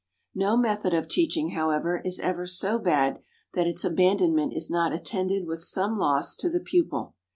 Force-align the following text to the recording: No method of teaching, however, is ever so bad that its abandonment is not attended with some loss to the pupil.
No 0.33 0.57
method 0.57 0.95
of 0.95 1.07
teaching, 1.07 1.51
however, 1.51 2.01
is 2.03 2.19
ever 2.19 2.47
so 2.47 2.79
bad 2.79 3.21
that 3.53 3.67
its 3.67 3.85
abandonment 3.85 4.51
is 4.51 4.67
not 4.67 4.91
attended 4.95 5.45
with 5.45 5.59
some 5.59 5.95
loss 5.95 6.35
to 6.37 6.49
the 6.49 6.59
pupil. 6.59 7.13